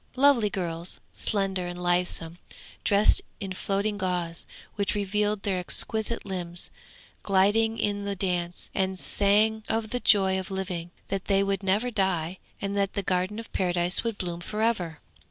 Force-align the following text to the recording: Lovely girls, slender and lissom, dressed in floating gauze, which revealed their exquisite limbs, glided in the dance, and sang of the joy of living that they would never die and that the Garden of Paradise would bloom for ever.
Lovely 0.15 0.49
girls, 0.49 0.99
slender 1.13 1.67
and 1.67 1.79
lissom, 1.79 2.39
dressed 2.83 3.21
in 3.39 3.53
floating 3.53 3.99
gauze, 3.99 4.47
which 4.73 4.95
revealed 4.95 5.43
their 5.43 5.59
exquisite 5.59 6.25
limbs, 6.25 6.71
glided 7.21 7.77
in 7.79 8.05
the 8.05 8.15
dance, 8.15 8.71
and 8.73 8.97
sang 8.97 9.61
of 9.69 9.91
the 9.91 9.99
joy 9.99 10.39
of 10.39 10.49
living 10.49 10.89
that 11.09 11.25
they 11.25 11.43
would 11.43 11.61
never 11.61 11.91
die 11.91 12.39
and 12.59 12.75
that 12.75 12.93
the 12.93 13.03
Garden 13.03 13.37
of 13.37 13.53
Paradise 13.53 14.03
would 14.03 14.17
bloom 14.17 14.39
for 14.41 14.63
ever. 14.63 15.01